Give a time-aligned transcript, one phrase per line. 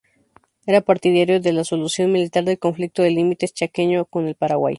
[0.65, 4.69] Era partidario de la solución militar del conflicto de límites chaqueño con el Paraguay.